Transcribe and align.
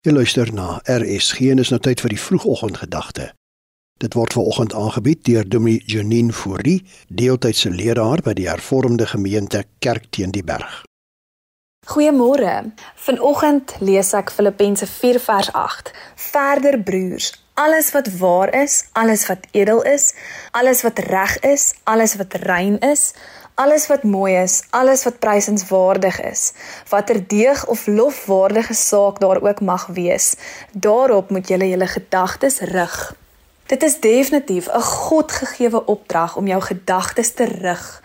Jy 0.00 0.14
luister 0.16 0.48
na 0.56 0.78
RSG 0.88 1.50
en 1.52 1.60
is 1.60 1.68
nou 1.68 1.76
tyd 1.84 2.00
vir 2.00 2.14
die 2.14 2.20
vroegoggendgedagte. 2.24 3.26
Dit 4.00 4.14
word 4.16 4.32
veraloggend 4.32 4.72
aangebied 4.72 5.26
deur 5.28 5.44
Dominee 5.44 5.82
Janine 5.84 6.32
Fourie, 6.32 6.78
deeltydse 7.12 7.68
leraar 7.68 8.22
by 8.24 8.32
die 8.38 8.46
Hervormde 8.48 9.04
Gemeente 9.10 9.66
Kerk 9.84 10.06
teen 10.16 10.32
die 10.32 10.40
Berg. 10.40 10.78
Goeiemôre. 11.92 12.72
Vanoggend 13.04 13.74
lees 13.84 14.14
ek 14.16 14.32
Filippense 14.32 14.88
4 14.88 15.20
vers 15.20 15.52
8. 15.52 15.92
Verder 16.30 16.80
broers, 16.80 17.34
alles 17.60 17.92
wat 17.92 18.08
waar 18.22 18.54
is, 18.56 18.86
alles 18.96 19.26
wat 19.28 19.44
edel 19.52 19.84
is, 19.84 20.14
alles 20.56 20.80
wat 20.86 21.04
reg 21.12 21.36
is, 21.44 21.74
alles 21.84 22.16
wat 22.16 22.40
rein 22.48 22.80
is, 22.80 23.10
alles 23.60 23.86
wat 23.86 24.02
mooi 24.02 24.34
is, 24.40 24.62
alles 24.70 25.04
wat 25.04 25.18
prysenswaardig 25.20 26.20
is, 26.24 26.52
watter 26.88 27.20
deeg 27.28 27.66
of 27.68 27.86
lofwaardige 27.86 28.74
saak 28.74 29.20
daar 29.20 29.42
ook 29.44 29.60
mag 29.60 29.86
wees, 29.86 30.34
daarop 30.72 31.30
moet 31.30 31.48
julle 31.48 31.68
julle 31.68 31.86
gedagtes 31.86 32.60
rig. 32.72 32.96
Dit 33.68 33.82
is 33.82 34.00
definitief 34.00 34.68
'n 34.68 34.80
Godgegewe 34.80 35.84
opdrag 35.84 36.36
om 36.36 36.46
jou 36.46 36.60
gedagtes 36.60 37.34
te 37.34 37.44
rig, 37.44 38.02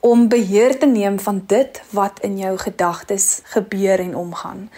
om 0.00 0.28
beheer 0.28 0.78
te 0.78 0.86
neem 0.86 1.20
van 1.20 1.42
dit 1.46 1.82
wat 1.90 2.20
in 2.20 2.38
jou 2.38 2.58
gedagtes 2.58 3.40
gebeur 3.44 3.98
en 3.98 4.16
omgaan 4.16 4.70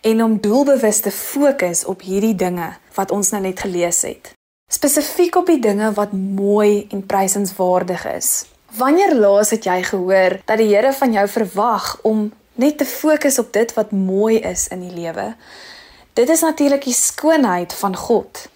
en 0.00 0.22
om 0.22 0.40
doelbewus 0.40 1.00
te 1.00 1.10
fokus 1.10 1.84
op 1.84 2.00
hierdie 2.00 2.34
dinge 2.34 2.72
wat 2.94 3.10
ons 3.10 3.30
nou 3.30 3.42
net 3.42 3.60
gelees 3.60 4.02
het. 4.02 4.32
Spesifiek 4.72 5.36
op 5.36 5.46
die 5.46 5.60
dinge 5.60 5.92
wat 5.92 6.12
mooi 6.12 6.86
en 6.90 7.06
prysenswaardig 7.06 8.06
is. 8.14 8.51
Wanneer 8.76 9.14
laas 9.14 9.50
het 9.52 9.66
jy 9.68 9.82
gehoor 9.84 10.38
dat 10.48 10.56
die 10.56 10.70
Here 10.70 10.92
van 10.96 11.12
jou 11.12 11.26
verwag 11.28 11.98
om 12.08 12.30
net 12.54 12.78
te 12.78 12.86
fokus 12.88 13.36
op 13.38 13.52
dit 13.52 13.74
wat 13.76 13.90
mooi 13.92 14.38
is 14.38 14.68
in 14.72 14.80
die 14.80 14.94
lewe? 14.94 15.34
Dit 16.16 16.28
is 16.28 16.40
natuurlik 16.40 16.84
die 16.84 16.96
skoonheid 16.96 17.72
van 17.72 17.96
God. 17.96 18.46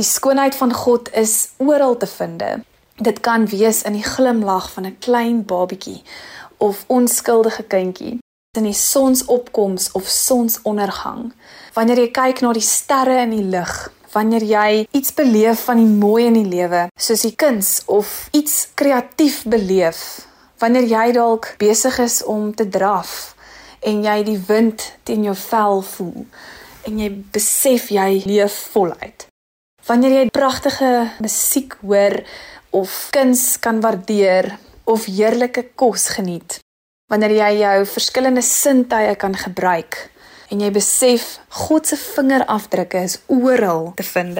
Die 0.00 0.04
skoonheid 0.04 0.56
van 0.56 0.72
God 0.72 1.12
is 1.12 1.50
oral 1.56 1.96
te 1.96 2.06
vind. 2.06 2.42
Dit 2.96 3.20
kan 3.20 3.46
wees 3.52 3.82
in 3.82 3.92
die 3.92 4.04
glimlag 4.04 4.70
van 4.72 4.86
'n 4.86 4.96
klein 4.98 5.44
babietjie 5.44 6.02
of 6.56 6.84
onskuldige 6.86 7.62
kindjie, 7.62 8.18
in 8.56 8.64
die 8.64 8.72
sonsopkoms 8.72 9.92
of 9.92 10.08
sonsondergang. 10.08 11.32
Wanneer 11.72 11.98
jy 11.98 12.10
kyk 12.10 12.40
na 12.40 12.52
die 12.52 12.64
sterre 12.64 13.20
in 13.20 13.30
die 13.30 13.44
lug, 13.44 13.92
wanneer 14.12 14.44
jy 14.44 14.86
iets 14.90 15.14
beleef 15.14 15.64
van 15.68 15.80
die 15.80 15.90
mooi 15.90 16.26
in 16.26 16.38
die 16.38 16.48
lewe, 16.48 16.88
soos 16.98 17.22
die 17.26 17.34
kuns 17.38 17.80
of 17.86 18.28
iets 18.36 18.68
kreatief 18.74 19.42
beleef, 19.48 20.26
wanneer 20.60 20.88
jy 20.90 21.06
dalk 21.16 21.54
besig 21.60 21.98
is 22.02 22.20
om 22.24 22.50
te 22.54 22.68
draf 22.68 23.34
en 23.86 24.02
jy 24.04 24.16
die 24.26 24.38
wind 24.48 24.84
teen 25.08 25.24
jou 25.24 25.36
vel 25.48 25.82
voel 25.94 26.24
en 26.88 26.98
jy 27.00 27.10
besef 27.32 27.90
jy 27.92 28.22
leef 28.26 28.56
voluit. 28.74 29.26
Wanneer 29.86 30.16
jy 30.18 30.24
pragtige 30.32 30.90
musiek 31.24 31.76
hoor 31.80 32.20
of 32.76 33.08
kuns 33.14 33.56
kan 33.60 33.80
waardeer 33.80 34.52
of 34.84 35.06
heerlike 35.08 35.70
kos 35.74 36.10
geniet. 36.16 36.60
Wanneer 37.10 37.34
jy 37.38 37.50
jou 37.64 37.76
verskillende 37.94 38.42
sintuie 38.44 39.16
kan 39.18 39.34
gebruik 39.36 40.10
en 40.50 40.60
jy 40.60 40.70
besef 40.74 41.38
God 41.66 41.86
se 41.86 41.96
vingerafdrukke 42.00 43.04
is 43.06 43.20
oral 43.30 43.92
te 43.96 44.06
vind. 44.06 44.34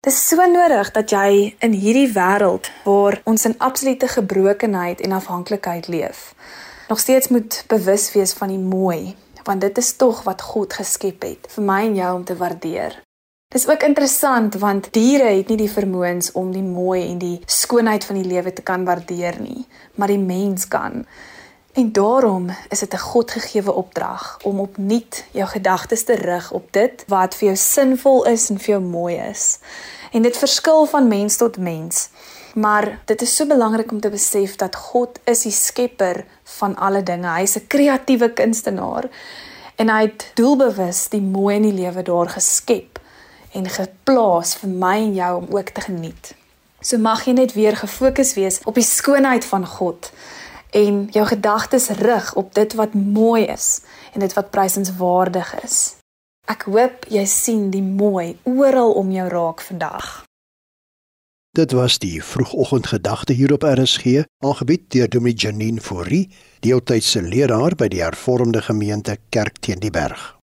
Dit 0.00 0.12
is 0.12 0.20
so 0.28 0.44
nodig 0.46 0.92
dat 0.94 1.12
jy 1.12 1.54
in 1.64 1.74
hierdie 1.76 2.08
wêreld 2.14 2.70
waar 2.84 3.20
ons 3.28 3.44
in 3.44 3.58
absolute 3.58 4.08
gebrokenheid 4.08 5.02
en 5.04 5.16
afhanklikheid 5.16 5.88
leef, 5.88 6.32
nog 6.88 7.00
steeds 7.02 7.28
moet 7.28 7.64
bewus 7.68 8.12
wees 8.14 8.32
van 8.32 8.54
die 8.54 8.62
mooi, 8.62 9.16
want 9.44 9.60
dit 9.60 9.78
is 9.78 9.92
tog 9.96 10.22
wat 10.28 10.42
God 10.42 10.72
geskep 10.80 11.26
het 11.26 11.50
vir 11.54 11.64
my 11.64 11.82
en 11.90 11.98
jou 11.98 12.14
om 12.20 12.24
te 12.24 12.36
waardeer. 12.36 12.96
Dis 13.52 13.64
ook 13.68 13.82
interessant 13.82 14.58
want 14.60 14.90
diere 14.92 15.30
het 15.32 15.48
nie 15.48 15.56
die 15.56 15.72
vermoëns 15.72 16.32
om 16.36 16.52
die 16.52 16.64
mooi 16.64 17.06
en 17.08 17.18
die 17.18 17.38
skoonheid 17.46 18.04
van 18.04 18.20
die 18.20 18.28
lewe 18.28 18.52
te 18.52 18.62
kan 18.62 18.84
waardeer 18.84 19.40
nie, 19.40 19.64
maar 19.96 20.12
die 20.12 20.20
mens 20.20 20.68
kan. 20.68 21.06
En 21.78 21.92
daarom 21.92 22.46
is 22.68 22.78
dit 22.78 22.92
'n 22.92 22.96
Godgegewe 22.96 23.72
opdrag 23.72 24.38
om 24.42 24.60
opnuut 24.60 25.24
jou 25.30 25.48
gedagtes 25.48 26.04
te 26.04 26.14
rig 26.14 26.50
op 26.50 26.72
dit 26.72 27.04
wat 27.06 27.34
vir 27.34 27.46
jou 27.46 27.56
sinvol 27.56 28.24
is 28.26 28.50
en 28.50 28.58
vir 28.58 28.68
jou 28.68 28.82
mooi 28.82 29.16
is. 29.16 29.58
En 30.12 30.22
dit 30.22 30.36
verskil 30.36 30.86
van 30.86 31.08
mens 31.08 31.36
tot 31.36 31.56
mens. 31.56 32.08
Maar 32.54 33.00
dit 33.04 33.22
is 33.22 33.36
so 33.36 33.46
belangrik 33.46 33.90
om 33.90 34.00
te 34.00 34.10
besef 34.10 34.56
dat 34.56 34.76
God 34.76 35.18
is 35.24 35.42
die 35.42 35.52
skepper 35.52 36.24
van 36.44 36.76
alle 36.76 37.02
dinge. 37.02 37.28
Hy's 37.28 37.56
'n 37.56 37.66
kreatiewe 37.66 38.32
kunstenaar 38.32 39.04
en 39.76 39.88
hy 39.88 40.02
het 40.02 40.30
doelbewus 40.34 41.08
die 41.08 41.22
mooi 41.22 41.56
in 41.56 41.62
die 41.62 41.82
lewe 41.82 42.02
daar 42.02 42.28
geskep 42.28 42.98
en 43.52 43.68
geplaas 43.68 44.54
vir 44.54 44.70
my 44.70 44.96
en 44.96 45.14
jou 45.14 45.36
om 45.36 45.46
ook 45.56 45.68
te 45.68 45.80
geniet. 45.80 46.34
So 46.80 46.98
mag 46.98 47.24
jy 47.24 47.32
net 47.32 47.52
weer 47.52 47.76
gefokus 47.76 48.34
wees 48.34 48.60
op 48.64 48.74
die 48.74 48.82
skoonheid 48.82 49.44
van 49.44 49.66
God 49.66 50.12
en 50.70 51.08
jou 51.12 51.26
gedagtes 51.26 51.88
rig 51.88 52.34
op 52.34 52.54
dit 52.54 52.74
wat 52.74 52.94
mooi 52.94 53.44
is 53.44 53.80
en 54.12 54.20
dit 54.20 54.32
wat 54.32 54.50
prysenswaardig 54.50 55.54
is. 55.64 55.96
Ek 56.48 56.64
hoop 56.68 57.04
jy 57.12 57.24
sien 57.28 57.68
die 57.70 57.84
mooi 57.84 58.38
oral 58.44 58.92
om 58.96 59.10
jou 59.12 59.28
raak 59.28 59.60
vandag. 59.60 60.24
Dit 61.58 61.72
was 61.72 61.98
die 61.98 62.22
vroegoggendgedagte 62.22 63.32
hier 63.32 63.52
op 63.52 63.64
RSG, 63.66 64.22
aangebied 64.44 64.90
deur 64.94 65.08
Dominee 65.08 65.36
Janine 65.36 65.80
Fourie, 65.80 66.28
deeltydse 66.60 67.22
leraar 67.22 67.74
by 67.74 67.88
die 67.88 68.02
Hervormde 68.04 68.62
Gemeente 68.62 69.18
Kerk 69.28 69.58
teen 69.60 69.80
die 69.82 69.90
Berg. 69.90 70.37